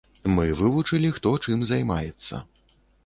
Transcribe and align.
Мы 0.35 0.45
вывучылі, 0.61 1.11
хто 1.17 1.35
чым 1.45 1.59
займаецца. 1.73 2.43